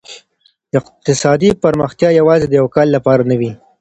اقتصادي 0.79 1.49
پرمختيا 1.63 2.09
يوازي 2.19 2.47
د 2.49 2.53
يوه 2.59 2.69
کال 2.75 2.87
لپاره 2.95 3.23
نه 3.29 3.35
وي. 3.39 3.51